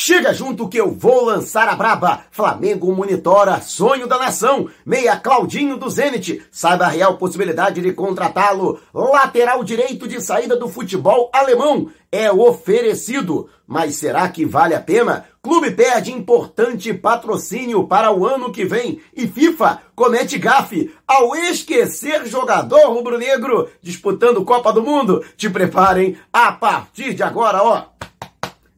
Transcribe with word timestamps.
Chega 0.00 0.32
junto 0.32 0.68
que 0.68 0.76
eu 0.76 0.92
vou 0.92 1.24
lançar 1.24 1.68
a 1.68 1.74
braba. 1.74 2.20
Flamengo 2.30 2.94
monitora 2.94 3.60
sonho 3.60 4.06
da 4.06 4.16
nação. 4.16 4.70
Meia 4.86 5.16
Claudinho 5.16 5.76
do 5.76 5.90
Zenit. 5.90 6.40
Saiba 6.52 6.84
a 6.84 6.88
real 6.88 7.16
possibilidade 7.16 7.80
de 7.80 7.92
contratá-lo. 7.92 8.78
Lateral 8.94 9.64
direito 9.64 10.06
de 10.06 10.20
saída 10.20 10.54
do 10.54 10.68
futebol 10.68 11.28
alemão. 11.32 11.90
É 12.12 12.30
oferecido. 12.30 13.50
Mas 13.66 13.96
será 13.96 14.28
que 14.28 14.44
vale 14.44 14.72
a 14.72 14.80
pena? 14.80 15.24
Clube 15.42 15.72
perde 15.72 16.12
importante 16.12 16.94
patrocínio 16.94 17.88
para 17.88 18.12
o 18.12 18.24
ano 18.24 18.52
que 18.52 18.64
vem. 18.64 19.00
E 19.12 19.26
FIFA 19.26 19.82
comete 19.96 20.38
gafe 20.38 20.94
ao 21.08 21.34
esquecer 21.34 22.24
jogador 22.24 22.92
rubro-negro 22.92 23.68
disputando 23.82 24.44
Copa 24.44 24.72
do 24.72 24.80
Mundo. 24.80 25.24
Te 25.36 25.50
preparem 25.50 26.16
a 26.32 26.52
partir 26.52 27.14
de 27.14 27.24
agora, 27.24 27.64
ó. 27.64 27.97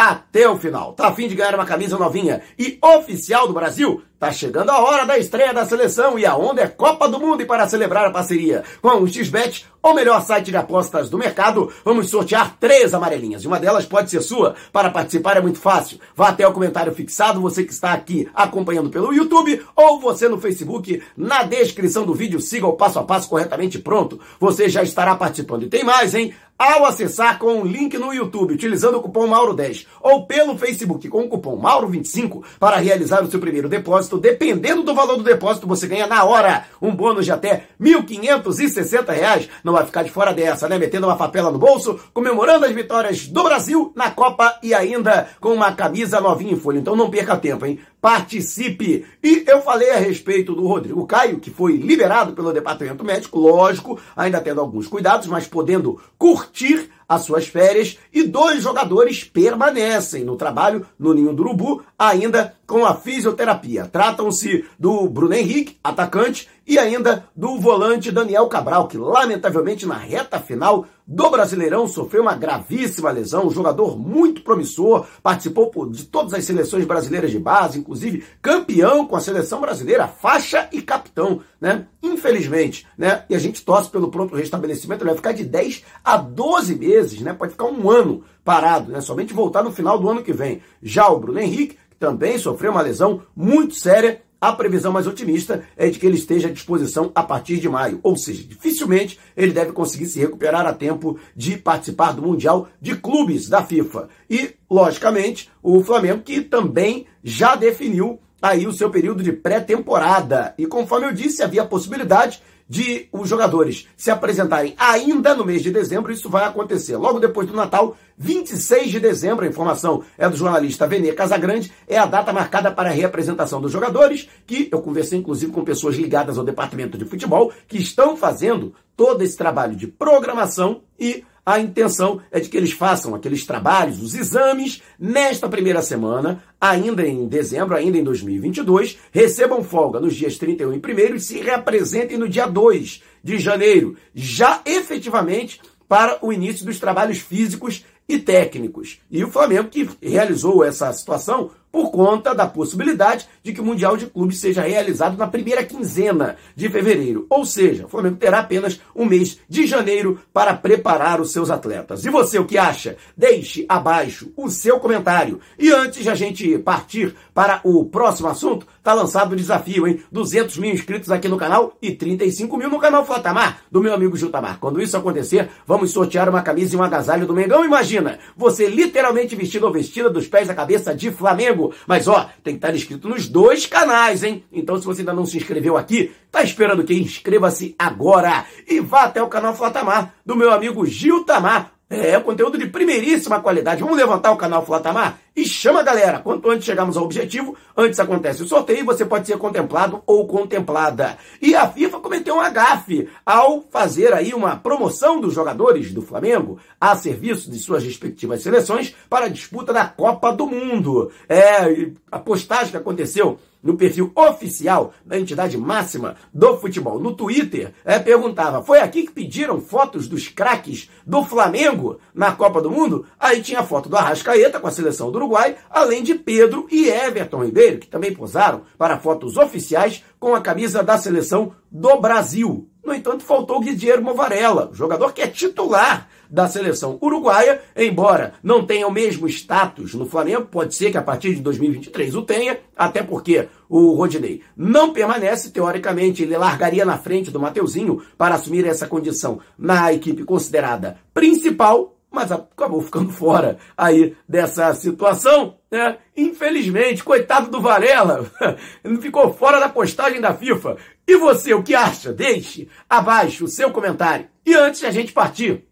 até 0.00 0.48
o 0.48 0.56
final. 0.56 0.94
Tá 0.94 1.08
afim 1.08 1.28
de 1.28 1.34
ganhar 1.34 1.54
uma 1.54 1.66
camisa 1.66 1.98
novinha 1.98 2.40
e 2.58 2.78
oficial 2.82 3.46
do 3.46 3.52
Brasil? 3.52 4.02
Tá 4.18 4.32
chegando 4.32 4.70
a 4.70 4.78
hora 4.78 5.06
da 5.06 5.18
estreia 5.18 5.52
da 5.52 5.64
seleção 5.64 6.18
e 6.18 6.24
a 6.24 6.36
onda 6.36 6.62
é 6.62 6.68
Copa 6.68 7.08
do 7.08 7.18
Mundo 7.18 7.42
e 7.42 7.46
para 7.46 7.68
celebrar 7.68 8.06
a 8.06 8.10
parceria 8.10 8.62
com 8.82 8.88
o 8.88 9.08
XBET, 9.08 9.66
o 9.82 9.94
melhor 9.94 10.22
site 10.22 10.50
de 10.50 10.56
apostas 10.58 11.08
do 11.08 11.16
mercado, 11.16 11.72
vamos 11.82 12.10
sortear 12.10 12.54
três 12.60 12.92
amarelinhas. 12.92 13.42
E 13.42 13.46
uma 13.46 13.58
delas 13.58 13.86
pode 13.86 14.10
ser 14.10 14.20
sua. 14.20 14.54
Para 14.72 14.90
participar 14.90 15.38
é 15.38 15.40
muito 15.40 15.58
fácil. 15.58 15.98
Vá 16.14 16.28
até 16.28 16.46
o 16.46 16.52
comentário 16.52 16.94
fixado, 16.94 17.40
você 17.40 17.64
que 17.64 17.72
está 17.72 17.94
aqui 17.94 18.28
acompanhando 18.34 18.90
pelo 18.90 19.12
YouTube 19.12 19.62
ou 19.74 20.00
você 20.00 20.28
no 20.28 20.38
Facebook. 20.38 21.02
Na 21.16 21.42
descrição 21.42 22.04
do 22.04 22.12
vídeo, 22.12 22.40
siga 22.40 22.66
o 22.66 22.74
passo 22.74 22.98
a 22.98 23.04
passo 23.04 23.26
corretamente 23.26 23.78
pronto. 23.78 24.20
Você 24.38 24.68
já 24.68 24.82
estará 24.82 25.14
participando. 25.14 25.62
E 25.62 25.68
tem 25.70 25.82
mais, 25.82 26.14
hein? 26.14 26.34
Ao 26.58 26.84
acessar 26.84 27.38
com 27.38 27.62
o 27.62 27.66
link 27.66 27.96
no 27.96 28.12
YouTube 28.12 28.52
utilizando 28.52 28.98
o 28.98 29.00
cupom 29.00 29.26
Mauro10 29.26 29.86
ou 30.00 30.26
pelo 30.26 30.56
Facebook 30.56 31.08
com 31.08 31.22
o 31.22 31.28
cupom 31.28 31.60
Mauro25 31.60 32.42
para 32.58 32.76
realizar 32.76 33.22
o 33.22 33.30
seu 33.30 33.40
primeiro 33.40 33.68
depósito, 33.68 34.18
dependendo 34.18 34.82
do 34.82 34.94
valor 34.94 35.16
do 35.16 35.22
depósito, 35.22 35.66
você 35.66 35.86
ganha 35.86 36.06
na 36.06 36.24
hora 36.24 36.64
um 36.80 36.94
bônus 36.94 37.24
de 37.24 37.32
até 37.32 37.64
R$ 37.78 38.02
1.560. 38.02 39.48
Não 39.62 39.72
vai 39.72 39.86
ficar 39.86 40.02
de 40.02 40.10
fora 40.10 40.32
dessa, 40.32 40.68
né? 40.68 40.78
Metendo 40.78 41.06
uma 41.06 41.16
papela 41.16 41.50
no 41.50 41.58
bolso, 41.58 41.98
comemorando 42.12 42.66
as 42.66 42.72
vitórias 42.72 43.26
do 43.26 43.42
Brasil 43.42 43.92
na 43.94 44.10
Copa 44.10 44.58
e 44.62 44.74
ainda 44.74 45.28
com 45.40 45.52
uma 45.52 45.72
camisa 45.72 46.20
novinha 46.20 46.52
em 46.52 46.56
folha. 46.56 46.78
Então 46.78 46.96
não 46.96 47.10
perca 47.10 47.36
tempo, 47.36 47.66
hein? 47.66 47.78
Participe! 48.00 49.04
E 49.22 49.44
eu 49.46 49.60
falei 49.60 49.90
a 49.90 49.98
respeito 49.98 50.54
do 50.54 50.66
Rodrigo 50.66 51.06
Caio, 51.06 51.38
que 51.38 51.50
foi 51.50 51.76
liberado 51.76 52.32
pelo 52.32 52.52
departamento 52.52 53.04
médico, 53.04 53.38
lógico, 53.38 54.00
ainda 54.16 54.40
tendo 54.40 54.60
alguns 54.60 54.86
cuidados, 54.86 55.26
mas 55.26 55.46
podendo 55.46 56.00
curtir 56.16 56.90
as 57.06 57.22
suas 57.22 57.46
férias 57.46 57.98
e 58.12 58.22
dois 58.22 58.62
jogadores 58.62 59.24
permanecem 59.24 60.24
no 60.24 60.36
trabalho 60.36 60.86
no 60.98 61.12
Ninho 61.12 61.34
do 61.34 61.42
Urubu, 61.42 61.82
ainda 61.98 62.54
com 62.70 62.86
a 62.86 62.94
fisioterapia. 62.94 63.88
Tratam-se 63.90 64.64
do 64.78 65.08
Bruno 65.08 65.34
Henrique, 65.34 65.76
atacante, 65.82 66.48
e 66.64 66.78
ainda 66.78 67.24
do 67.34 67.58
volante 67.58 68.12
Daniel 68.12 68.46
Cabral, 68.46 68.86
que 68.86 68.96
lamentavelmente 68.96 69.84
na 69.84 69.96
reta 69.96 70.38
final 70.38 70.86
do 71.04 71.28
Brasileirão 71.28 71.88
sofreu 71.88 72.22
uma 72.22 72.36
gravíssima 72.36 73.10
lesão, 73.10 73.48
um 73.48 73.50
jogador 73.50 73.98
muito 73.98 74.42
promissor, 74.42 75.04
participou 75.20 75.90
de 75.90 76.04
todas 76.04 76.32
as 76.32 76.44
seleções 76.44 76.84
brasileiras 76.84 77.32
de 77.32 77.40
base, 77.40 77.80
inclusive 77.80 78.22
campeão 78.40 79.04
com 79.04 79.16
a 79.16 79.20
seleção 79.20 79.60
brasileira, 79.60 80.06
faixa 80.06 80.68
e 80.70 80.80
capitão, 80.80 81.40
né? 81.60 81.88
Infelizmente, 82.00 82.86
né? 82.96 83.24
E 83.28 83.34
a 83.34 83.38
gente 83.40 83.64
torce 83.64 83.90
pelo 83.90 84.12
pronto 84.12 84.36
restabelecimento, 84.36 85.02
ele 85.02 85.10
vai 85.10 85.16
ficar 85.16 85.32
de 85.32 85.42
10 85.42 85.82
a 86.04 86.16
12 86.16 86.76
meses, 86.76 87.20
né? 87.20 87.32
Pode 87.32 87.50
ficar 87.50 87.66
um 87.66 87.90
ano 87.90 88.22
parado, 88.44 88.92
né? 88.92 89.00
Somente 89.00 89.34
voltar 89.34 89.64
no 89.64 89.72
final 89.72 89.98
do 89.98 90.08
ano 90.08 90.22
que 90.22 90.32
vem. 90.32 90.62
Já 90.80 91.08
o 91.08 91.18
Bruno 91.18 91.40
Henrique 91.40 91.76
também 92.00 92.36
sofreu 92.38 92.72
uma 92.72 92.82
lesão 92.82 93.22
muito 93.36 93.76
séria 93.76 94.22
a 94.40 94.52
previsão 94.52 94.90
mais 94.90 95.06
otimista 95.06 95.64
é 95.76 95.90
de 95.90 95.98
que 95.98 96.06
ele 96.06 96.16
esteja 96.16 96.48
à 96.48 96.50
disposição 96.50 97.12
a 97.14 97.22
partir 97.22 97.58
de 97.58 97.68
maio, 97.68 98.00
ou 98.02 98.16
seja, 98.16 98.42
dificilmente 98.42 99.20
ele 99.36 99.52
deve 99.52 99.72
conseguir 99.72 100.06
se 100.06 100.18
recuperar 100.18 100.66
a 100.66 100.72
tempo 100.72 101.18
de 101.36 101.58
participar 101.58 102.12
do 102.12 102.22
Mundial 102.22 102.66
de 102.80 102.96
Clubes 102.96 103.50
da 103.50 103.62
FIFA. 103.62 104.08
E, 104.30 104.54
logicamente, 104.70 105.50
o 105.62 105.84
Flamengo 105.84 106.22
que 106.22 106.40
também 106.40 107.06
já 107.22 107.54
definiu 107.54 108.18
aí 108.40 108.66
o 108.66 108.72
seu 108.72 108.88
período 108.88 109.22
de 109.22 109.30
pré-temporada. 109.30 110.54
E 110.56 110.64
conforme 110.64 111.06
eu 111.06 111.12
disse, 111.12 111.42
havia 111.42 111.60
a 111.60 111.66
possibilidade 111.66 112.42
de 112.70 113.08
os 113.10 113.28
jogadores 113.28 113.88
se 113.96 114.12
apresentarem 114.12 114.74
ainda 114.78 115.34
no 115.34 115.44
mês 115.44 115.60
de 115.60 115.72
dezembro. 115.72 116.12
Isso 116.12 116.30
vai 116.30 116.44
acontecer 116.44 116.96
logo 116.96 117.18
depois 117.18 117.48
do 117.48 117.56
Natal, 117.56 117.96
26 118.16 118.92
de 118.92 119.00
dezembro. 119.00 119.44
A 119.44 119.48
informação 119.48 120.04
é 120.16 120.28
do 120.28 120.36
jornalista 120.36 120.86
Venê 120.86 121.10
Casagrande. 121.12 121.72
É 121.88 121.98
a 121.98 122.06
data 122.06 122.32
marcada 122.32 122.70
para 122.70 122.90
a 122.90 122.92
reapresentação 122.92 123.60
dos 123.60 123.72
jogadores, 123.72 124.28
que 124.46 124.68
eu 124.70 124.80
conversei 124.80 125.18
inclusive 125.18 125.50
com 125.50 125.64
pessoas 125.64 125.96
ligadas 125.96 126.38
ao 126.38 126.44
departamento 126.44 126.96
de 126.96 127.04
futebol, 127.04 127.52
que 127.66 127.76
estão 127.76 128.16
fazendo 128.16 128.72
todo 128.96 129.22
esse 129.22 129.36
trabalho 129.36 129.74
de 129.74 129.88
programação 129.88 130.82
e 130.96 131.24
a 131.54 131.60
intenção 131.60 132.20
é 132.30 132.40
de 132.40 132.48
que 132.48 132.56
eles 132.56 132.72
façam 132.72 133.14
aqueles 133.14 133.44
trabalhos, 133.44 134.02
os 134.02 134.14
exames, 134.14 134.82
nesta 134.98 135.48
primeira 135.48 135.82
semana, 135.82 136.42
ainda 136.60 137.06
em 137.06 137.26
dezembro, 137.26 137.76
ainda 137.76 137.98
em 137.98 138.04
2022, 138.04 138.98
recebam 139.10 139.64
folga 139.64 140.00
nos 140.00 140.14
dias 140.14 140.38
31 140.38 140.74
e 140.74 140.76
1 140.76 141.14
e 141.14 141.20
se 141.20 141.38
reapresentem 141.40 142.18
no 142.18 142.28
dia 142.28 142.46
2 142.46 143.02
de 143.22 143.38
janeiro, 143.38 143.96
já 144.14 144.60
efetivamente 144.64 145.60
para 145.88 146.18
o 146.24 146.32
início 146.32 146.64
dos 146.64 146.78
trabalhos 146.78 147.18
físicos 147.18 147.84
e 148.08 148.18
técnicos. 148.18 149.00
E 149.10 149.24
o 149.24 149.30
Flamengo 149.30 149.68
que 149.68 149.88
realizou 150.02 150.64
essa 150.64 150.92
situação 150.92 151.50
por 151.70 151.90
conta 151.90 152.34
da 152.34 152.46
possibilidade 152.46 153.28
de 153.42 153.52
que 153.52 153.60
o 153.60 153.64
Mundial 153.64 153.96
de 153.96 154.06
Clubes 154.06 154.40
seja 154.40 154.62
realizado 154.62 155.16
na 155.16 155.26
primeira 155.26 155.64
quinzena 155.64 156.36
de 156.54 156.68
fevereiro. 156.68 157.26
Ou 157.30 157.44
seja, 157.44 157.86
o 157.86 157.88
Flamengo 157.88 158.16
terá 158.16 158.40
apenas 158.40 158.80
um 158.94 159.04
mês 159.04 159.38
de 159.48 159.66
janeiro 159.66 160.20
para 160.32 160.54
preparar 160.54 161.20
os 161.20 161.32
seus 161.32 161.50
atletas. 161.50 162.04
E 162.04 162.10
você, 162.10 162.38
o 162.38 162.44
que 162.44 162.58
acha? 162.58 162.96
Deixe 163.16 163.64
abaixo 163.68 164.32
o 164.36 164.48
seu 164.48 164.80
comentário. 164.80 165.40
E 165.58 165.70
antes 165.70 166.02
de 166.02 166.10
a 166.10 166.14
gente 166.14 166.58
partir 166.58 167.14
para 167.34 167.60
o 167.64 167.84
próximo 167.84 168.28
assunto, 168.28 168.66
tá 168.82 168.92
lançado 168.92 169.32
o 169.32 169.36
desafio, 169.36 169.86
hein? 169.86 170.02
200 170.10 170.58
mil 170.58 170.72
inscritos 170.72 171.10
aqui 171.10 171.28
no 171.28 171.36
canal 171.36 171.76
e 171.80 171.92
35 171.92 172.56
mil 172.56 172.68
no 172.68 172.78
canal 172.78 173.04
Flatamar, 173.04 173.62
do 173.70 173.80
meu 173.80 173.94
amigo 173.94 174.16
Jutamar. 174.16 174.58
Quando 174.58 174.80
isso 174.80 174.96
acontecer, 174.96 175.48
vamos 175.66 175.90
sortear 175.90 176.28
uma 176.28 176.42
camisa 176.42 176.74
e 176.74 176.78
um 176.78 176.82
agasalho 176.82 177.26
do 177.26 177.34
Mengão. 177.34 177.64
Imagina, 177.64 178.18
você 178.36 178.66
literalmente 178.66 179.36
vestido 179.36 179.66
ou 179.66 179.72
vestida 179.72 180.10
dos 180.10 180.26
pés 180.26 180.48
à 180.50 180.54
cabeça 180.54 180.94
de 180.94 181.10
Flamengo 181.10 181.59
mas 181.86 182.08
ó, 182.08 182.30
tem 182.42 182.54
que 182.54 182.58
estar 182.58 182.74
inscrito 182.74 183.08
nos 183.08 183.28
dois 183.28 183.66
canais, 183.66 184.22
hein? 184.22 184.44
Então 184.52 184.78
se 184.78 184.84
você 184.86 185.02
ainda 185.02 185.12
não 185.12 185.26
se 185.26 185.36
inscreveu 185.36 185.76
aqui, 185.76 186.12
tá 186.30 186.42
esperando 186.42 186.84
que 186.84 186.94
inscreva-se 186.94 187.74
agora 187.78 188.44
e 188.66 188.80
vá 188.80 189.04
até 189.04 189.22
o 189.22 189.28
canal 189.28 189.54
Flatamar 189.54 190.14
do 190.24 190.36
meu 190.36 190.52
amigo 190.52 190.86
Gil 190.86 191.24
Tamar. 191.24 191.79
É, 191.92 192.20
conteúdo 192.20 192.56
de 192.56 192.68
primeiríssima 192.68 193.40
qualidade. 193.40 193.82
Vamos 193.82 193.96
levantar 193.96 194.30
o 194.30 194.36
canal 194.36 194.64
Flatamar 194.64 195.18
e 195.34 195.44
chama 195.44 195.80
a 195.80 195.82
galera. 195.82 196.20
Quanto 196.20 196.48
antes 196.48 196.64
chegarmos 196.64 196.96
ao 196.96 197.02
objetivo, 197.02 197.56
antes 197.76 197.98
acontece 197.98 198.44
o 198.44 198.46
sorteio 198.46 198.78
e 198.78 198.84
você 198.84 199.04
pode 199.04 199.26
ser 199.26 199.36
contemplado 199.38 200.00
ou 200.06 200.24
contemplada. 200.24 201.18
E 201.42 201.52
a 201.52 201.68
FIFA 201.68 201.98
cometeu 201.98 202.36
um 202.36 202.40
agafe 202.40 203.08
ao 203.26 203.62
fazer 203.62 204.12
aí 204.12 204.32
uma 204.32 204.54
promoção 204.54 205.20
dos 205.20 205.34
jogadores 205.34 205.92
do 205.92 206.00
Flamengo 206.00 206.60
a 206.80 206.94
serviço 206.94 207.50
de 207.50 207.58
suas 207.58 207.82
respectivas 207.82 208.40
seleções 208.40 208.94
para 209.08 209.26
a 209.26 209.28
disputa 209.28 209.72
da 209.72 209.84
Copa 209.84 210.32
do 210.32 210.46
Mundo. 210.46 211.10
É, 211.28 211.90
a 212.08 212.20
postagem 212.20 212.70
que 212.70 212.76
aconteceu 212.76 213.36
no 213.62 213.76
perfil 213.76 214.10
oficial 214.14 214.92
da 215.04 215.18
entidade 215.18 215.56
máxima 215.56 216.16
do 216.32 216.56
futebol, 216.58 216.98
no 216.98 217.14
Twitter, 217.14 217.72
é, 217.84 217.98
perguntava: 217.98 218.62
foi 218.62 218.80
aqui 218.80 219.04
que 219.04 219.12
pediram 219.12 219.60
fotos 219.60 220.08
dos 220.08 220.28
craques 220.28 220.90
do 221.06 221.24
Flamengo 221.24 221.98
na 222.14 222.32
Copa 222.32 222.60
do 222.60 222.70
Mundo? 222.70 223.06
Aí 223.18 223.42
tinha 223.42 223.62
foto 223.62 223.88
do 223.88 223.96
Arrascaeta 223.96 224.60
com 224.60 224.66
a 224.66 224.72
seleção 224.72 225.10
do 225.10 225.16
Uruguai, 225.16 225.56
além 225.68 226.02
de 226.02 226.14
Pedro 226.14 226.66
e 226.70 226.88
Everton 226.88 227.44
Ribeiro, 227.44 227.78
que 227.78 227.88
também 227.88 228.14
posaram 228.14 228.62
para 228.78 228.98
fotos 228.98 229.36
oficiais 229.36 230.02
com 230.18 230.34
a 230.34 230.40
camisa 230.40 230.82
da 230.82 230.98
seleção 230.98 231.52
do 231.70 232.00
Brasil. 232.00 232.68
No 232.84 232.94
entanto, 232.94 233.22
faltou 233.22 233.60
Guilherme 233.60 234.12
Varela, 234.14 234.70
jogador 234.72 235.12
que 235.12 235.20
é 235.20 235.26
titular 235.26 236.08
da 236.30 236.48
seleção 236.48 236.96
uruguaia, 237.02 237.60
embora 237.76 238.34
não 238.42 238.64
tenha 238.64 238.86
o 238.86 238.92
mesmo 238.92 239.28
status 239.28 239.94
no 239.94 240.06
Flamengo, 240.06 240.46
pode 240.46 240.74
ser 240.74 240.90
que 240.90 240.96
a 240.96 241.02
partir 241.02 241.34
de 241.34 241.42
2023 241.42 242.14
o 242.14 242.22
tenha, 242.22 242.58
até 242.76 243.02
porque 243.02 243.48
o 243.68 243.92
Rodinei 243.92 244.40
não 244.56 244.92
permanece, 244.92 245.50
teoricamente 245.50 246.22
ele 246.22 246.36
largaria 246.36 246.84
na 246.84 246.96
frente 246.96 247.30
do 247.30 247.40
Mateuzinho 247.40 248.00
para 248.16 248.36
assumir 248.36 248.64
essa 248.64 248.86
condição 248.86 249.40
na 249.58 249.92
equipe 249.92 250.24
considerada 250.24 250.98
principal, 251.12 251.96
mas 252.10 252.32
acabou 252.32 252.82
ficando 252.82 253.10
fora 253.10 253.58
aí 253.76 254.16
dessa 254.28 254.74
situação, 254.74 255.58
né? 255.70 255.98
Infelizmente, 256.16 257.04
coitado 257.04 257.50
do 257.50 257.60
Varela, 257.60 258.30
ficou 259.00 259.32
fora 259.32 259.60
da 259.60 259.68
postagem 259.68 260.20
da 260.20 260.34
FIFA. 260.34 260.76
E 261.06 261.16
você, 261.16 261.54
o 261.54 261.62
que 261.62 261.74
acha? 261.74 262.12
Deixe 262.12 262.68
abaixo 262.88 263.44
o 263.44 263.48
seu 263.48 263.70
comentário. 263.70 264.26
E 264.44 264.54
antes 264.54 264.80
de 264.80 264.86
a 264.86 264.90
gente 264.90 265.12
partir 265.12 265.64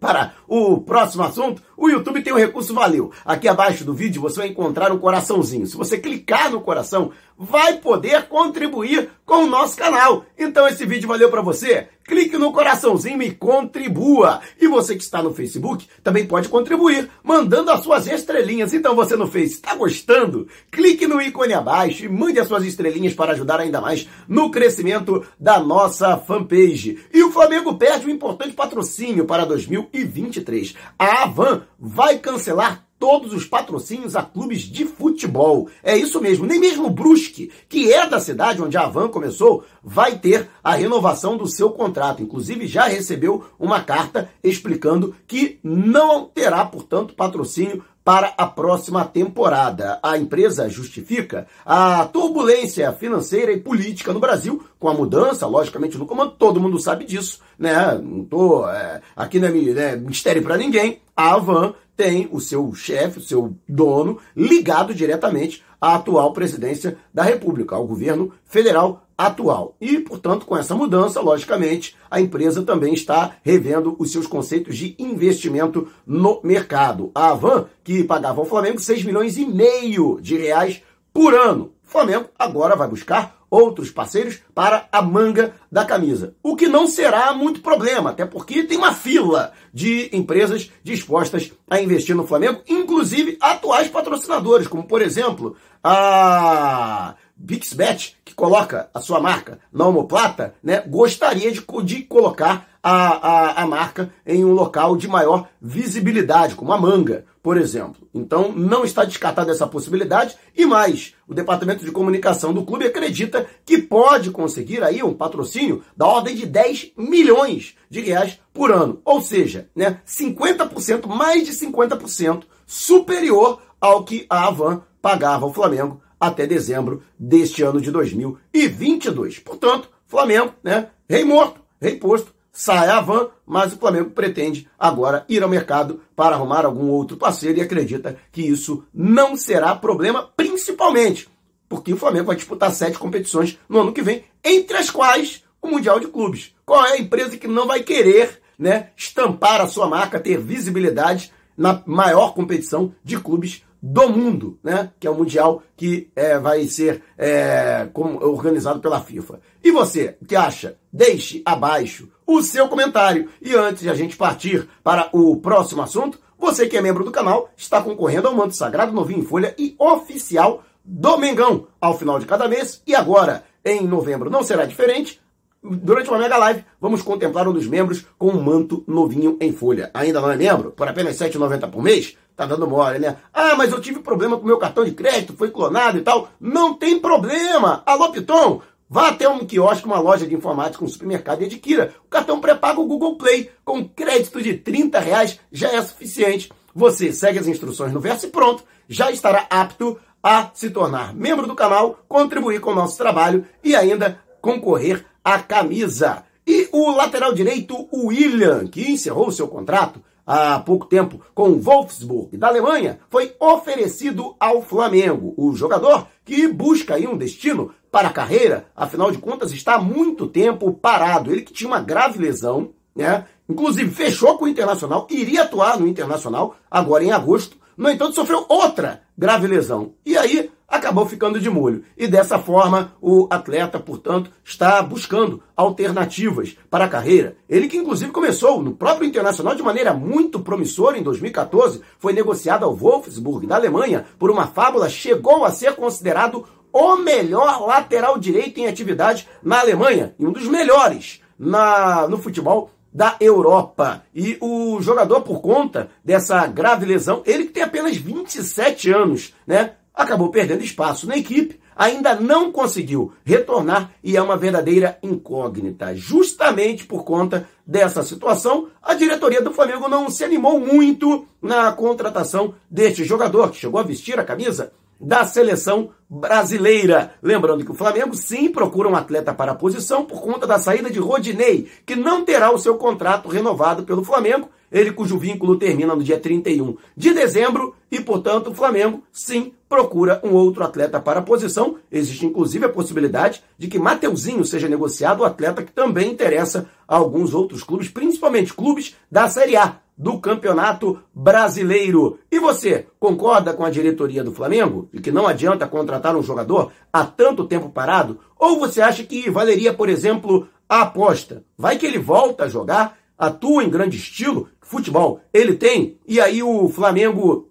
para 0.00 0.34
o 0.46 0.80
próximo 0.80 1.22
assunto, 1.22 1.62
o 1.76 1.88
YouTube 1.88 2.22
tem 2.22 2.32
um 2.32 2.38
recurso 2.38 2.74
valeu. 2.74 3.12
Aqui 3.24 3.48
abaixo 3.48 3.84
do 3.84 3.94
vídeo 3.94 4.20
você 4.20 4.38
vai 4.38 4.48
encontrar 4.48 4.92
um 4.92 4.98
coraçãozinho. 4.98 5.66
Se 5.66 5.76
você 5.76 5.98
clicar 5.98 6.50
no 6.50 6.60
coração, 6.60 7.12
vai 7.38 7.78
poder 7.78 8.28
contribuir 8.28 9.10
com 9.24 9.44
o 9.44 9.46
nosso 9.46 9.76
canal. 9.76 10.24
Então 10.38 10.66
esse 10.68 10.86
vídeo 10.86 11.08
valeu 11.08 11.30
para 11.30 11.42
você? 11.42 11.88
Clique 12.04 12.38
no 12.38 12.52
coraçãozinho 12.52 13.20
e 13.20 13.32
contribua. 13.32 14.40
E 14.60 14.68
você 14.68 14.94
que 14.94 15.02
está 15.02 15.20
no 15.20 15.34
Facebook 15.34 15.86
também 16.02 16.24
pode 16.24 16.48
contribuir, 16.48 17.10
mandando 17.22 17.70
as 17.72 17.80
suas 17.80 18.06
estrelinhas. 18.06 18.72
Então 18.72 18.94
você 18.94 19.16
no 19.16 19.26
Face 19.26 19.54
está 19.54 19.74
gostando? 19.74 20.46
Clique 20.70 21.06
no 21.06 21.20
ícone 21.20 21.52
abaixo 21.52 22.04
e 22.04 22.08
mande 22.08 22.38
as 22.38 22.46
suas 22.46 22.64
estrelinhas 22.64 23.12
para 23.12 23.32
ajudar 23.32 23.58
ainda 23.58 23.80
mais 23.80 24.08
no 24.28 24.50
crescimento 24.50 25.26
da 25.38 25.58
nossa 25.58 26.16
fanpage. 26.16 27.04
E 27.12 27.24
o 27.24 27.32
Flamengo 27.32 27.74
perde 27.74 28.06
um 28.06 28.10
importante 28.10 28.54
patrocínio 28.54 29.24
para 29.24 29.44
2023. 29.44 30.76
A 30.96 31.24
Avan 31.24 31.62
vai 31.78 32.18
cancelar 32.18 32.85
todos 32.98 33.32
os 33.32 33.44
patrocínios 33.44 34.16
a 34.16 34.22
clubes 34.22 34.62
de 34.62 34.84
futebol. 34.84 35.68
É 35.82 35.96
isso 35.96 36.20
mesmo, 36.20 36.46
nem 36.46 36.58
mesmo 36.58 36.90
Brusque, 36.90 37.50
que 37.68 37.92
é 37.92 38.06
da 38.08 38.20
cidade 38.20 38.62
onde 38.62 38.76
a 38.76 38.84
Avan 38.84 39.08
começou, 39.08 39.64
vai 39.82 40.18
ter 40.18 40.48
a 40.62 40.74
renovação 40.74 41.36
do 41.36 41.46
seu 41.46 41.70
contrato. 41.70 42.22
Inclusive 42.22 42.66
já 42.66 42.84
recebeu 42.84 43.44
uma 43.58 43.82
carta 43.82 44.30
explicando 44.42 45.14
que 45.26 45.58
não 45.62 46.24
terá, 46.26 46.64
portanto, 46.64 47.14
patrocínio 47.14 47.84
para 48.06 48.34
a 48.38 48.46
próxima 48.46 49.04
temporada. 49.04 49.98
A 50.00 50.16
empresa 50.16 50.68
justifica 50.68 51.48
a 51.66 52.04
turbulência 52.04 52.92
financeira 52.92 53.50
e 53.50 53.58
política 53.58 54.12
no 54.12 54.20
Brasil 54.20 54.64
com 54.78 54.88
a 54.88 54.94
mudança, 54.94 55.44
logicamente, 55.44 55.98
no 55.98 56.06
comando. 56.06 56.36
Todo 56.38 56.60
mundo 56.60 56.78
sabe 56.78 57.04
disso, 57.04 57.40
né? 57.58 57.98
Não 58.00 58.24
tô 58.24 58.64
é, 58.68 59.00
aqui 59.16 59.40
não 59.40 59.48
é, 59.48 59.92
é 59.92 59.96
mistério 59.96 60.40
para 60.40 60.56
ninguém. 60.56 61.00
A 61.16 61.34
Avan 61.34 61.74
tem 61.96 62.28
o 62.30 62.38
seu 62.40 62.72
chefe, 62.74 63.18
o 63.18 63.22
seu 63.22 63.56
dono, 63.68 64.20
ligado 64.36 64.94
diretamente 64.94 65.64
à 65.80 65.96
atual 65.96 66.32
presidência 66.32 66.96
da 67.12 67.24
República, 67.24 67.74
ao 67.74 67.88
governo 67.88 68.32
federal 68.44 69.05
atual. 69.16 69.76
E, 69.80 69.98
portanto, 69.98 70.46
com 70.46 70.56
essa 70.56 70.74
mudança, 70.74 71.20
logicamente, 71.20 71.96
a 72.10 72.20
empresa 72.20 72.62
também 72.62 72.94
está 72.94 73.36
revendo 73.42 73.96
os 73.98 74.12
seus 74.12 74.26
conceitos 74.26 74.76
de 74.76 74.94
investimento 74.98 75.88
no 76.06 76.40
mercado. 76.42 77.10
A 77.14 77.30
Avan, 77.30 77.66
que 77.82 78.04
pagava 78.04 78.40
ao 78.40 78.46
Flamengo 78.46 78.78
6 78.78 79.04
milhões 79.04 79.36
e 79.36 79.46
meio 79.46 80.20
de 80.20 80.36
reais 80.36 80.82
por 81.12 81.34
ano. 81.34 81.72
O 81.86 81.88
Flamengo 81.88 82.26
agora 82.38 82.76
vai 82.76 82.88
buscar 82.88 83.36
outros 83.50 83.90
parceiros 83.90 84.40
para 84.54 84.88
a 84.90 85.00
manga 85.00 85.54
da 85.70 85.84
camisa. 85.84 86.34
O 86.42 86.56
que 86.56 86.68
não 86.68 86.86
será 86.86 87.32
muito 87.32 87.60
problema, 87.60 88.10
até 88.10 88.26
porque 88.26 88.64
tem 88.64 88.76
uma 88.76 88.92
fila 88.92 89.52
de 89.72 90.10
empresas 90.12 90.70
dispostas 90.82 91.52
a 91.70 91.80
investir 91.80 92.14
no 92.14 92.26
Flamengo, 92.26 92.60
inclusive 92.68 93.38
atuais 93.40 93.88
patrocinadores, 93.88 94.66
como 94.66 94.84
por 94.84 95.00
exemplo 95.00 95.56
a 95.82 97.14
Pixbet, 97.44 98.16
que 98.24 98.34
coloca 98.34 98.88
a 98.94 99.00
sua 99.00 99.20
marca 99.20 99.58
na 99.72 99.86
omoplata, 99.86 100.54
né, 100.62 100.80
gostaria 100.80 101.52
de, 101.52 101.64
de 101.84 102.02
colocar 102.02 102.68
a, 102.82 102.92
a, 102.92 103.62
a 103.62 103.66
marca 103.66 104.12
em 104.24 104.44
um 104.44 104.52
local 104.52 104.96
de 104.96 105.08
maior 105.08 105.48
visibilidade, 105.60 106.54
como 106.54 106.72
a 106.72 106.80
manga, 106.80 107.24
por 107.42 107.56
exemplo. 107.56 108.08
Então, 108.14 108.52
não 108.52 108.84
está 108.84 109.04
descartada 109.04 109.50
essa 109.50 109.66
possibilidade. 109.66 110.36
E 110.56 110.64
mais, 110.64 111.14
o 111.28 111.34
departamento 111.34 111.84
de 111.84 111.90
comunicação 111.90 112.54
do 112.54 112.64
clube 112.64 112.86
acredita 112.86 113.46
que 113.64 113.78
pode 113.78 114.30
conseguir 114.30 114.82
aí 114.82 115.02
um 115.02 115.14
patrocínio 115.14 115.82
da 115.96 116.06
ordem 116.06 116.34
de 116.34 116.46
10 116.46 116.92
milhões 116.96 117.74
de 117.90 118.00
reais 118.00 118.38
por 118.52 118.72
ano. 118.72 119.00
Ou 119.04 119.20
seja, 119.20 119.68
né, 119.74 120.00
50%, 120.06 121.06
mais 121.06 121.44
de 121.44 121.52
50% 121.52 122.44
superior 122.66 123.60
ao 123.80 124.04
que 124.04 124.26
a 124.30 124.46
Avan 124.46 124.82
pagava 125.02 125.44
ao 125.44 125.52
Flamengo 125.52 126.00
até 126.20 126.46
dezembro 126.46 127.02
deste 127.18 127.62
ano 127.62 127.80
de 127.80 127.90
2022. 127.90 129.38
Portanto, 129.40 129.88
Flamengo, 130.06 130.54
né, 130.62 130.88
rei 131.08 131.24
morto, 131.24 131.60
rei 131.80 131.96
posto, 131.96 132.34
sai 132.52 132.88
a 132.88 133.00
van, 133.00 133.28
mas 133.44 133.72
o 133.72 133.78
Flamengo 133.78 134.10
pretende 134.10 134.68
agora 134.78 135.24
ir 135.28 135.42
ao 135.42 135.48
mercado 135.48 136.00
para 136.14 136.34
arrumar 136.36 136.64
algum 136.64 136.88
outro 136.88 137.16
parceiro 137.16 137.58
e 137.58 137.62
acredita 137.62 138.16
que 138.32 138.42
isso 138.42 138.84
não 138.94 139.36
será 139.36 139.74
problema, 139.74 140.30
principalmente 140.36 141.28
porque 141.68 141.92
o 141.92 141.96
Flamengo 141.96 142.26
vai 142.26 142.36
disputar 142.36 142.72
sete 142.72 142.98
competições 142.98 143.58
no 143.68 143.80
ano 143.80 143.92
que 143.92 144.02
vem, 144.02 144.24
entre 144.44 144.76
as 144.76 144.90
quais 144.90 145.42
o 145.60 145.68
Mundial 145.68 145.98
de 145.98 146.06
Clubes. 146.06 146.54
Qual 146.64 146.84
é 146.84 146.92
a 146.92 146.98
empresa 146.98 147.36
que 147.36 147.48
não 147.48 147.66
vai 147.66 147.82
querer 147.82 148.40
né, 148.58 148.90
estampar 148.96 149.60
a 149.60 149.68
sua 149.68 149.88
marca, 149.88 150.20
ter 150.20 150.38
visibilidade 150.38 151.32
na 151.56 151.82
maior 151.86 152.34
competição 152.34 152.94
de 153.02 153.18
clubes 153.18 153.62
do 153.88 154.08
mundo, 154.08 154.58
né? 154.64 154.90
Que 154.98 155.06
é 155.06 155.10
o 155.10 155.14
Mundial 155.14 155.62
que 155.76 156.10
é, 156.16 156.38
vai 156.38 156.66
ser 156.66 157.02
é, 157.16 157.88
organizado 157.94 158.80
pela 158.80 159.00
FIFA. 159.00 159.40
E 159.62 159.70
você, 159.70 160.16
o 160.20 160.26
que 160.26 160.34
acha? 160.34 160.76
Deixe 160.92 161.40
abaixo 161.44 162.08
o 162.26 162.42
seu 162.42 162.68
comentário. 162.68 163.28
E 163.40 163.54
antes 163.54 163.82
de 163.82 163.90
a 163.90 163.94
gente 163.94 164.16
partir 164.16 164.68
para 164.82 165.08
o 165.12 165.36
próximo 165.36 165.82
assunto, 165.82 166.18
você 166.36 166.66
que 166.66 166.76
é 166.76 166.82
membro 166.82 167.04
do 167.04 167.12
canal 167.12 167.48
está 167.56 167.80
concorrendo 167.80 168.26
ao 168.26 168.34
manto 168.34 168.56
sagrado 168.56 168.92
novinho 168.92 169.20
em 169.20 169.24
folha 169.24 169.54
e 169.56 169.76
oficial 169.78 170.64
do 170.84 171.16
Mengão 171.16 171.68
ao 171.80 171.96
final 171.96 172.18
de 172.18 172.26
cada 172.26 172.48
mês. 172.48 172.82
E 172.86 172.94
agora, 172.94 173.44
em 173.64 173.86
novembro, 173.86 174.28
não 174.28 174.42
será 174.42 174.64
diferente. 174.64 175.20
Durante 175.68 176.08
uma 176.08 176.18
mega 176.18 176.36
live, 176.36 176.64
vamos 176.80 177.02
contemplar 177.02 177.48
um 177.48 177.52
dos 177.52 177.66
membros 177.66 178.06
com 178.16 178.28
um 178.28 178.40
manto 178.40 178.84
novinho 178.86 179.36
em 179.40 179.52
folha. 179.52 179.90
Ainda 179.92 180.20
não 180.20 180.30
é 180.30 180.36
membro? 180.36 180.70
Por 180.70 180.86
apenas 180.86 181.20
R$ 181.20 181.28
7,90 181.28 181.70
por 181.70 181.82
mês? 181.82 182.16
Tá 182.36 182.46
dando 182.46 182.68
mole, 182.68 183.00
né? 183.00 183.16
Ah, 183.34 183.56
mas 183.56 183.72
eu 183.72 183.80
tive 183.80 183.98
problema 183.98 184.38
com 184.38 184.46
meu 184.46 184.58
cartão 184.58 184.84
de 184.84 184.92
crédito, 184.92 185.32
foi 185.32 185.50
clonado 185.50 185.98
e 185.98 186.02
tal. 186.02 186.28
Não 186.38 186.74
tem 186.74 187.00
problema! 187.00 187.82
Alô, 187.84 188.12
Piton! 188.12 188.62
Vá 188.88 189.08
até 189.08 189.28
um 189.28 189.44
quiosque, 189.44 189.86
uma 189.86 189.98
loja 189.98 190.24
de 190.24 190.34
informática, 190.36 190.84
um 190.84 190.88
supermercado 190.88 191.42
e 191.42 191.46
adquira. 191.46 191.92
O 192.04 192.08
cartão 192.08 192.40
pré-pago 192.40 192.86
Google 192.86 193.16
Play, 193.16 193.50
com 193.64 193.88
crédito 193.88 194.40
de 194.40 194.54
30 194.54 195.00
reais, 195.00 195.40
já 195.50 195.72
é 195.72 195.82
suficiente. 195.82 196.52
Você 196.72 197.12
segue 197.12 197.40
as 197.40 197.48
instruções 197.48 197.92
no 197.92 197.98
verso 197.98 198.26
e 198.26 198.30
pronto, 198.30 198.62
já 198.88 199.10
estará 199.10 199.46
apto 199.50 199.98
a 200.22 200.50
se 200.54 200.70
tornar 200.70 201.14
membro 201.14 201.46
do 201.46 201.56
canal, 201.56 201.98
contribuir 202.06 202.60
com 202.60 202.70
o 202.70 202.74
nosso 202.74 202.96
trabalho 202.96 203.44
e 203.64 203.74
ainda 203.74 204.20
concorrer 204.40 205.04
à 205.26 205.40
camisa. 205.40 206.22
E 206.46 206.68
o 206.70 206.92
lateral 206.92 207.34
direito, 207.34 207.88
William, 207.92 208.68
que 208.68 208.92
encerrou 208.92 209.32
seu 209.32 209.48
contrato 209.48 210.00
há 210.24 210.60
pouco 210.60 210.86
tempo 210.86 211.20
com 211.34 211.48
o 211.48 211.60
Wolfsburg 211.60 212.36
da 212.36 212.46
Alemanha, 212.46 213.00
foi 213.10 213.34
oferecido 213.40 214.36
ao 214.38 214.62
Flamengo. 214.62 215.34
O 215.36 215.52
jogador 215.52 216.06
que 216.24 216.46
busca 216.46 216.94
aí 216.94 217.08
um 217.08 217.16
destino 217.16 217.72
para 217.90 218.06
a 218.06 218.12
carreira, 218.12 218.66
afinal 218.76 219.10
de 219.10 219.18
contas, 219.18 219.50
está 219.50 219.74
há 219.74 219.80
muito 219.80 220.28
tempo 220.28 220.72
parado. 220.72 221.32
Ele 221.32 221.42
que 221.42 221.52
tinha 221.52 221.66
uma 221.66 221.80
grave 221.80 222.20
lesão, 222.20 222.70
né? 222.94 223.24
Inclusive 223.48 223.90
fechou 223.90 224.38
com 224.38 224.44
o 224.44 224.48
Internacional, 224.48 225.08
iria 225.10 225.42
atuar 225.42 225.76
no 225.80 225.88
Internacional 225.88 226.54
agora 226.70 227.02
em 227.02 227.10
agosto. 227.10 227.56
No 227.76 227.90
entanto, 227.90 228.14
sofreu 228.14 228.46
outra 228.48 229.02
grave 229.18 229.48
lesão. 229.48 229.94
E 230.04 230.16
aí 230.16 230.50
acabou 230.68 231.06
ficando 231.06 231.40
de 231.40 231.48
molho. 231.48 231.84
E 231.96 232.08
dessa 232.08 232.38
forma, 232.38 232.92
o 233.00 233.26
atleta, 233.30 233.78
portanto, 233.78 234.30
está 234.44 234.82
buscando 234.82 235.42
alternativas 235.56 236.56
para 236.70 236.84
a 236.84 236.88
carreira. 236.88 237.36
Ele 237.48 237.68
que 237.68 237.76
inclusive 237.76 238.10
começou 238.10 238.62
no 238.62 238.72
próprio 238.72 239.06
Internacional 239.08 239.54
de 239.54 239.62
maneira 239.62 239.94
muito 239.94 240.40
promissora 240.40 240.98
em 240.98 241.02
2014, 241.02 241.80
foi 241.98 242.12
negociado 242.12 242.64
ao 242.64 242.74
Wolfsburg 242.74 243.46
da 243.46 243.56
Alemanha 243.56 244.06
por 244.18 244.30
uma 244.30 244.46
fábula, 244.46 244.88
chegou 244.88 245.44
a 245.44 245.50
ser 245.50 245.74
considerado 245.74 246.44
o 246.72 246.96
melhor 246.96 247.66
lateral 247.66 248.18
direito 248.18 248.58
em 248.58 248.66
atividade 248.66 249.26
na 249.42 249.60
Alemanha 249.60 250.14
e 250.18 250.26
um 250.26 250.32
dos 250.32 250.46
melhores 250.46 251.22
na, 251.38 252.06
no 252.06 252.18
futebol 252.18 252.70
da 252.92 253.16
Europa. 253.20 254.02
E 254.14 254.38
o 254.40 254.80
jogador, 254.80 255.20
por 255.20 255.40
conta 255.40 255.90
dessa 256.04 256.46
grave 256.46 256.86
lesão, 256.86 257.22
ele 257.26 257.44
que 257.44 257.52
tem 257.52 257.62
apenas 257.62 257.96
27 257.96 258.90
anos, 258.90 259.34
né? 259.46 259.72
Acabou 259.96 260.30
perdendo 260.30 260.62
espaço 260.62 261.06
na 261.06 261.16
equipe, 261.16 261.58
ainda 261.74 262.14
não 262.14 262.52
conseguiu 262.52 263.12
retornar 263.24 263.92
e 264.04 264.16
é 264.16 264.22
uma 264.22 264.36
verdadeira 264.36 264.98
incógnita. 265.02 265.96
Justamente 265.96 266.84
por 266.84 267.04
conta 267.04 267.48
dessa 267.66 268.02
situação, 268.02 268.68
a 268.82 268.94
diretoria 268.94 269.40
do 269.40 269.52
Flamengo 269.52 269.88
não 269.88 270.10
se 270.10 270.22
animou 270.22 270.60
muito 270.60 271.26
na 271.40 271.72
contratação 271.72 272.54
deste 272.70 273.04
jogador, 273.04 273.50
que 273.50 273.56
chegou 273.56 273.80
a 273.80 273.84
vestir 273.84 274.18
a 274.20 274.24
camisa 274.24 274.72
da 275.00 275.24
seleção 275.24 275.90
brasileira. 276.08 277.12
Lembrando 277.22 277.64
que 277.64 277.70
o 277.70 277.74
Flamengo 277.74 278.14
sim 278.14 278.50
procura 278.50 278.88
um 278.88 278.96
atleta 278.96 279.34
para 279.34 279.52
a 279.52 279.56
posição 279.56 280.04
por 280.04 280.20
conta 280.22 280.46
da 280.46 280.58
saída 280.58 280.90
de 280.90 280.98
Rodinei, 280.98 281.68
que 281.84 281.96
não 281.96 282.24
terá 282.24 282.50
o 282.52 282.58
seu 282.58 282.76
contrato 282.76 283.28
renovado 283.28 283.82
pelo 283.82 284.04
Flamengo 284.04 284.48
ele 284.70 284.92
cujo 284.92 285.18
vínculo 285.18 285.56
termina 285.56 285.94
no 285.94 286.02
dia 286.02 286.18
31 286.18 286.76
de 286.96 287.12
dezembro 287.12 287.74
e, 287.90 288.00
portanto, 288.00 288.50
o 288.50 288.54
Flamengo 288.54 289.02
sim 289.12 289.52
procura 289.68 290.20
um 290.22 290.32
outro 290.32 290.64
atleta 290.64 291.00
para 291.00 291.20
a 291.20 291.22
posição. 291.22 291.76
Existe 291.90 292.26
inclusive 292.26 292.66
a 292.66 292.70
possibilidade 292.70 293.42
de 293.58 293.68
que 293.68 293.78
Mateuzinho 293.78 294.44
seja 294.44 294.68
negociado, 294.68 295.20
o 295.20 295.24
atleta 295.24 295.62
que 295.62 295.72
também 295.72 296.10
interessa 296.10 296.68
a 296.86 296.96
alguns 296.96 297.34
outros 297.34 297.62
clubes, 297.62 297.88
principalmente 297.88 298.54
clubes 298.54 298.96
da 299.10 299.28
Série 299.28 299.56
A 299.56 299.80
do 299.96 300.18
Campeonato 300.18 301.00
Brasileiro. 301.14 302.18
E 302.30 302.38
você 302.38 302.86
concorda 303.00 303.54
com 303.54 303.64
a 303.64 303.70
diretoria 303.70 304.22
do 304.22 304.32
Flamengo 304.32 304.88
de 304.92 305.00
que 305.00 305.10
não 305.10 305.26
adianta 305.26 305.66
contratar 305.66 306.14
um 306.16 306.22
jogador 306.22 306.70
há 306.92 307.04
tanto 307.04 307.46
tempo 307.46 307.70
parado? 307.70 308.20
Ou 308.38 308.58
você 308.58 308.82
acha 308.82 309.04
que 309.04 309.30
valeria, 309.30 309.72
por 309.72 309.88
exemplo, 309.88 310.48
a 310.68 310.82
aposta? 310.82 311.44
Vai 311.56 311.78
que 311.78 311.86
ele 311.86 311.98
volta 311.98 312.44
a 312.44 312.48
jogar, 312.48 312.98
atua 313.18 313.64
em 313.64 313.70
grande 313.70 313.96
estilo, 313.96 314.48
futebol. 314.60 315.20
Ele 315.32 315.54
tem, 315.54 315.98
e 316.06 316.20
aí 316.20 316.42
o 316.42 316.68
Flamengo 316.68 317.48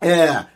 é, 0.00 0.46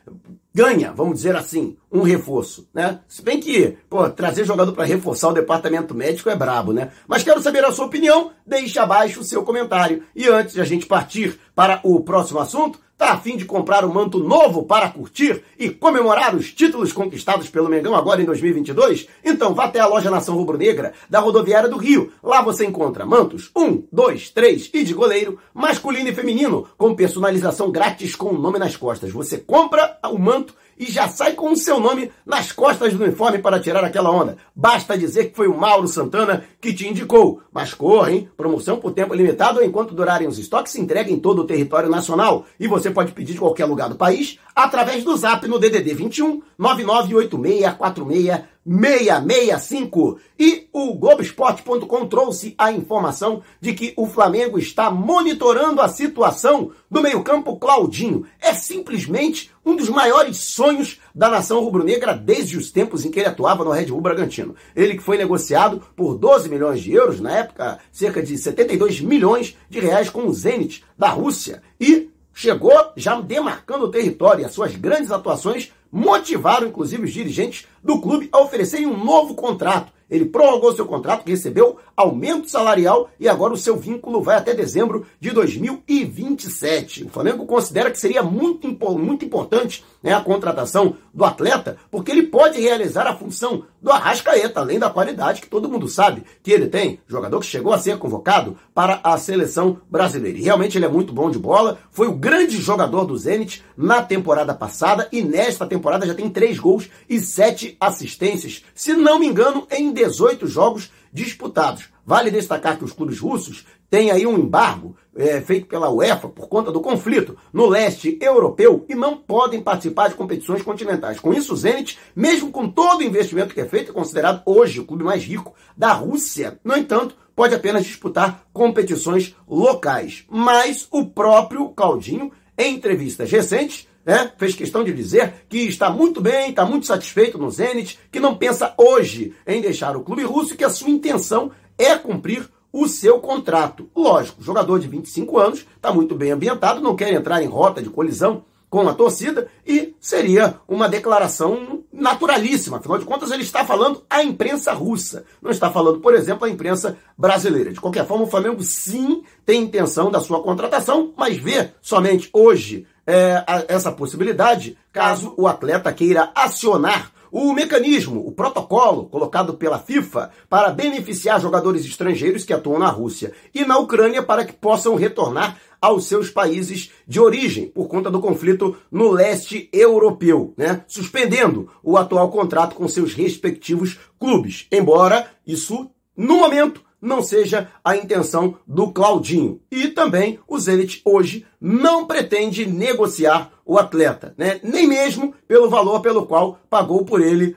ganha, 0.54 0.92
vamos 0.92 1.14
dizer 1.14 1.36
assim, 1.36 1.76
um 1.92 2.02
reforço, 2.02 2.68
né? 2.72 3.00
Se 3.06 3.22
bem 3.22 3.38
que, 3.38 3.76
pô, 3.88 4.08
trazer 4.08 4.44
jogador 4.44 4.72
para 4.72 4.84
reforçar 4.84 5.28
o 5.28 5.34
departamento 5.34 5.94
médico 5.94 6.30
é 6.30 6.36
brabo, 6.36 6.72
né? 6.72 6.90
Mas 7.06 7.22
quero 7.22 7.42
saber 7.42 7.64
a 7.64 7.70
sua 7.70 7.86
opinião, 7.86 8.30
deixe 8.46 8.78
abaixo 8.78 9.20
o 9.20 9.24
seu 9.24 9.42
comentário. 9.42 10.02
E 10.16 10.26
antes 10.26 10.54
de 10.54 10.60
a 10.60 10.64
gente 10.64 10.86
partir 10.86 11.38
para 11.54 11.80
o 11.82 12.00
próximo 12.00 12.40
assunto, 12.40 12.78
Tá 13.02 13.14
a 13.14 13.18
fim 13.18 13.36
de 13.36 13.44
comprar 13.44 13.84
um 13.84 13.92
manto 13.92 14.20
novo 14.20 14.62
para 14.62 14.88
curtir 14.88 15.42
e 15.58 15.68
comemorar 15.68 16.36
os 16.36 16.52
títulos 16.52 16.92
conquistados 16.92 17.50
pelo 17.50 17.68
Mengão 17.68 17.96
agora 17.96 18.22
em 18.22 18.24
2022? 18.24 19.08
Então 19.24 19.54
vá 19.54 19.64
até 19.64 19.80
a 19.80 19.88
loja 19.88 20.08
Nação 20.08 20.36
Rubro-Negra 20.36 20.92
da 21.10 21.18
Rodoviária 21.18 21.68
do 21.68 21.78
Rio. 21.78 22.12
Lá 22.22 22.42
você 22.42 22.64
encontra 22.64 23.04
mantos 23.04 23.50
1, 23.56 23.88
2, 23.90 24.30
3 24.30 24.70
e 24.72 24.84
de 24.84 24.94
goleiro, 24.94 25.36
masculino 25.52 26.10
e 26.10 26.14
feminino, 26.14 26.68
com 26.78 26.94
personalização 26.94 27.72
grátis 27.72 28.14
com 28.14 28.28
o 28.28 28.38
nome 28.38 28.60
nas 28.60 28.76
costas. 28.76 29.10
Você 29.10 29.36
compra 29.36 29.98
o 30.04 30.16
manto 30.16 30.54
e 30.78 30.86
já 30.86 31.08
sai 31.08 31.32
com 31.32 31.52
o 31.52 31.56
seu 31.56 31.78
nome 31.78 32.10
nas 32.24 32.52
costas 32.52 32.92
do 32.94 33.02
uniforme 33.02 33.38
para 33.38 33.60
tirar 33.60 33.84
aquela 33.84 34.10
onda. 34.10 34.36
Basta 34.54 34.96
dizer 34.96 35.30
que 35.30 35.36
foi 35.36 35.48
o 35.48 35.56
Mauro 35.56 35.88
Santana 35.88 36.44
que 36.60 36.72
te 36.72 36.88
indicou. 36.88 37.40
Mas 37.52 37.74
corra, 37.74 38.12
hein? 38.12 38.28
Promoção 38.36 38.78
por 38.78 38.92
tempo 38.92 39.14
limitado 39.14 39.62
enquanto 39.62 39.94
durarem 39.94 40.28
os 40.28 40.38
estoques 40.38 40.72
se 40.72 40.80
entrega 40.80 41.10
em 41.10 41.18
todo 41.18 41.42
o 41.42 41.46
território 41.46 41.90
nacional. 41.90 42.46
E 42.58 42.66
você 42.66 42.90
pode 42.90 43.12
pedir 43.12 43.34
de 43.34 43.38
qualquer 43.38 43.66
lugar 43.66 43.88
do 43.88 43.96
país 43.96 44.38
através 44.54 45.04
do 45.04 45.16
zap 45.16 45.46
no 45.48 45.58
DDD 45.58 45.94
21 45.94 46.42
998646 46.58 48.51
665. 48.64 50.18
E 50.38 50.68
o 50.72 50.94
Globoesporte.com 50.94 52.06
trouxe 52.06 52.54
a 52.56 52.72
informação 52.72 53.42
de 53.60 53.72
que 53.72 53.92
o 53.96 54.06
Flamengo 54.06 54.58
está 54.58 54.90
monitorando 54.90 55.80
a 55.80 55.88
situação 55.88 56.70
do 56.90 57.02
meio-campo 57.02 57.56
Claudinho. 57.56 58.24
É 58.40 58.54
simplesmente 58.54 59.50
um 59.64 59.76
dos 59.76 59.88
maiores 59.88 60.38
sonhos 60.38 61.00
da 61.14 61.28
nação 61.28 61.60
rubro-negra 61.60 62.14
desde 62.14 62.56
os 62.56 62.70
tempos 62.70 63.04
em 63.04 63.10
que 63.10 63.20
ele 63.20 63.28
atuava 63.28 63.64
no 63.64 63.70
Red 63.70 63.86
Bull 63.86 64.00
Bragantino. 64.00 64.54
Ele 64.74 64.96
que 64.96 65.02
foi 65.02 65.16
negociado 65.16 65.82
por 65.94 66.16
12 66.16 66.48
milhões 66.48 66.80
de 66.80 66.92
euros, 66.92 67.20
na 67.20 67.38
época 67.38 67.78
cerca 67.92 68.22
de 68.22 68.36
72 68.36 69.00
milhões 69.00 69.56
de 69.68 69.80
reais 69.80 70.10
com 70.10 70.26
o 70.26 70.32
Zenit 70.32 70.84
da 70.98 71.08
Rússia. 71.08 71.62
E 71.80 72.10
chegou 72.34 72.72
já 72.96 73.20
demarcando 73.20 73.84
o 73.84 73.90
território 73.90 74.42
e 74.42 74.44
as 74.44 74.52
suas 74.52 74.74
grandes 74.74 75.10
atuações 75.10 75.72
motivaram 75.92 76.68
inclusive 76.68 77.04
os 77.04 77.12
dirigentes 77.12 77.66
do 77.84 78.00
clube 78.00 78.30
a 78.32 78.40
oferecerem 78.40 78.86
um 78.86 79.04
novo 79.04 79.34
contrato. 79.34 79.92
Ele 80.10 80.24
prorrogou 80.24 80.74
seu 80.74 80.86
contrato, 80.86 81.26
recebeu 81.26 81.78
aumento 81.96 82.50
salarial 82.50 83.10
e 83.18 83.28
agora 83.28 83.52
o 83.52 83.56
seu 83.56 83.76
vínculo 83.76 84.22
vai 84.22 84.36
até 84.36 84.54
dezembro 84.54 85.06
de 85.20 85.30
2027. 85.30 87.04
O 87.04 87.08
Flamengo 87.08 87.46
considera 87.46 87.90
que 87.90 87.98
seria 87.98 88.22
muito, 88.22 88.68
muito 88.98 89.24
importante 89.24 89.84
né, 90.02 90.12
a 90.12 90.20
contratação 90.20 90.96
do 91.14 91.24
atleta, 91.24 91.76
porque 91.90 92.10
ele 92.10 92.24
pode 92.24 92.60
realizar 92.60 93.06
a 93.06 93.16
função 93.16 93.64
do 93.80 93.90
Arrascaeta, 93.90 94.60
além 94.60 94.78
da 94.78 94.90
qualidade 94.90 95.40
que 95.40 95.48
todo 95.48 95.68
mundo 95.68 95.88
sabe 95.88 96.24
que 96.42 96.50
ele 96.50 96.68
tem. 96.68 97.00
Jogador 97.06 97.40
que 97.40 97.46
chegou 97.46 97.72
a 97.72 97.78
ser 97.78 97.98
convocado 97.98 98.56
para 98.74 99.00
a 99.02 99.16
seleção 99.18 99.78
brasileira. 99.90 100.38
E 100.38 100.42
realmente 100.42 100.78
ele 100.78 100.86
é 100.86 100.88
muito 100.88 101.12
bom 101.12 101.30
de 101.30 101.38
bola, 101.38 101.78
foi 101.90 102.08
o 102.08 102.14
grande 102.14 102.56
jogador 102.56 103.04
do 103.04 103.16
Zenit 103.16 103.62
na 103.76 104.02
temporada 104.02 104.54
passada 104.54 105.08
e 105.12 105.22
nesta 105.22 105.66
temporada 105.66 106.06
já 106.06 106.14
tem 106.14 106.30
três 106.30 106.58
gols 106.58 106.88
e 107.08 107.20
sete 107.20 107.76
assistências, 107.80 108.64
se 108.74 108.94
não 108.94 109.18
me 109.18 109.26
engano, 109.26 109.66
em 109.70 109.92
18 109.92 110.46
jogos 110.46 110.90
disputados. 111.12 111.90
Vale 112.04 112.30
destacar 112.30 112.78
que 112.78 112.84
os 112.84 112.92
clubes 112.92 113.20
russos 113.20 113.66
têm 113.88 114.10
aí 114.10 114.26
um 114.26 114.38
embargo 114.38 114.96
é, 115.14 115.40
feito 115.40 115.66
pela 115.66 115.90
UEFA 115.90 116.28
por 116.28 116.48
conta 116.48 116.72
do 116.72 116.80
conflito 116.80 117.36
no 117.52 117.66
leste 117.66 118.18
europeu 118.20 118.84
e 118.88 118.94
não 118.94 119.16
podem 119.16 119.60
participar 119.60 120.08
de 120.08 120.14
competições 120.14 120.62
continentais. 120.62 121.20
Com 121.20 121.32
isso, 121.32 121.52
o 121.52 121.56
Zenit, 121.56 121.98
mesmo 122.16 122.50
com 122.50 122.68
todo 122.68 123.00
o 123.00 123.04
investimento 123.04 123.54
que 123.54 123.60
é 123.60 123.66
feito, 123.66 123.90
é 123.90 123.94
considerado 123.94 124.42
hoje 124.46 124.80
o 124.80 124.86
clube 124.86 125.04
mais 125.04 125.22
rico 125.22 125.54
da 125.76 125.92
Rússia. 125.92 126.58
No 126.64 126.76
entanto, 126.76 127.14
pode 127.36 127.54
apenas 127.54 127.84
disputar 127.84 128.44
competições 128.52 129.36
locais. 129.46 130.24
Mas 130.28 130.88
o 130.90 131.06
próprio 131.06 131.68
Claudinho, 131.68 132.32
em 132.56 132.74
entrevistas 132.74 133.30
recentes, 133.30 133.86
né, 134.04 134.32
fez 134.36 134.54
questão 134.54 134.82
de 134.84 134.92
dizer 134.92 135.34
que 135.48 135.58
está 135.58 135.90
muito 135.90 136.20
bem, 136.20 136.50
está 136.50 136.64
muito 136.64 136.86
satisfeito 136.86 137.38
no 137.38 137.50
Zenit, 137.50 137.98
que 138.10 138.20
não 138.20 138.36
pensa 138.36 138.74
hoje 138.76 139.34
em 139.46 139.60
deixar 139.60 139.96
o 139.96 140.02
clube 140.02 140.24
russo 140.24 140.54
e 140.54 140.56
que 140.56 140.64
a 140.64 140.70
sua 140.70 140.90
intenção 140.90 141.50
é 141.78 141.96
cumprir 141.96 142.48
o 142.72 142.88
seu 142.88 143.20
contrato. 143.20 143.88
Lógico, 143.94 144.42
jogador 144.42 144.78
de 144.78 144.88
25 144.88 145.38
anos 145.38 145.66
está 145.76 145.92
muito 145.92 146.14
bem 146.14 146.30
ambientado, 146.30 146.80
não 146.80 146.96
quer 146.96 147.12
entrar 147.12 147.42
em 147.42 147.46
rota 147.46 147.82
de 147.82 147.90
colisão 147.90 148.44
com 148.72 148.88
a 148.88 148.94
torcida 148.94 149.48
e 149.66 149.94
seria 150.00 150.54
uma 150.66 150.88
declaração 150.88 151.84
naturalíssima. 151.92 152.78
Afinal 152.78 152.96
de 152.96 153.04
contas, 153.04 153.30
ele 153.30 153.42
está 153.42 153.66
falando 153.66 154.02
à 154.08 154.24
imprensa 154.24 154.72
russa, 154.72 155.26
não 155.42 155.50
está 155.50 155.70
falando, 155.70 156.00
por 156.00 156.14
exemplo, 156.14 156.46
à 156.46 156.48
imprensa 156.48 156.96
brasileira. 157.16 157.70
De 157.70 157.78
qualquer 157.78 158.06
forma, 158.06 158.24
o 158.24 158.30
Flamengo 158.30 158.62
sim 158.62 159.22
tem 159.44 159.64
intenção 159.64 160.10
da 160.10 160.20
sua 160.20 160.42
contratação, 160.42 161.12
mas 161.14 161.36
vê 161.36 161.68
somente 161.82 162.30
hoje 162.32 162.86
é, 163.06 163.44
essa 163.68 163.92
possibilidade 163.92 164.76
caso 164.92 165.34
o 165.36 165.46
atleta 165.46 165.92
queira 165.92 166.30
acionar 166.34 167.12
o 167.32 167.54
mecanismo, 167.54 168.26
o 168.26 168.30
protocolo 168.30 169.06
colocado 169.06 169.54
pela 169.54 169.78
FIFA 169.78 170.30
para 170.50 170.70
beneficiar 170.70 171.40
jogadores 171.40 171.82
estrangeiros 171.86 172.44
que 172.44 172.52
atuam 172.52 172.78
na 172.78 172.88
Rússia 172.88 173.32
e 173.54 173.64
na 173.64 173.78
Ucrânia 173.78 174.22
para 174.22 174.44
que 174.44 174.52
possam 174.52 174.94
retornar 174.94 175.56
aos 175.80 176.04
seus 176.04 176.28
países 176.28 176.90
de 177.08 177.18
origem 177.18 177.68
por 177.68 177.88
conta 177.88 178.10
do 178.10 178.20
conflito 178.20 178.76
no 178.90 179.10
leste 179.10 179.68
europeu, 179.72 180.52
né? 180.58 180.84
Suspendendo 180.86 181.70
o 181.82 181.96
atual 181.96 182.30
contrato 182.30 182.76
com 182.76 182.86
seus 182.86 183.14
respectivos 183.14 183.98
clubes. 184.20 184.66
Embora 184.70 185.26
isso, 185.46 185.90
no 186.14 186.36
momento, 186.36 186.84
não 187.02 187.20
seja 187.20 187.68
a 187.84 187.96
intenção 187.96 188.56
do 188.64 188.92
Claudinho. 188.92 189.60
E 189.70 189.88
também 189.88 190.38
o 190.46 190.58
Zenit 190.58 191.02
hoje 191.04 191.44
não 191.60 192.06
pretende 192.06 192.64
negociar 192.64 193.50
o 193.66 193.76
atleta, 193.76 194.34
né? 194.38 194.60
nem 194.62 194.86
mesmo 194.86 195.34
pelo 195.46 195.68
valor 195.68 196.00
pelo 196.00 196.26
qual 196.26 196.60
pagou 196.70 197.04
por 197.04 197.20
ele 197.20 197.56